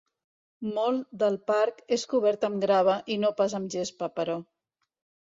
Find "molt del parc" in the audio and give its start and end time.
0.77-1.83